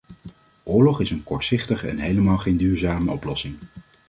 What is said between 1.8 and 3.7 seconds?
en helemaal geen duurzame oplossing.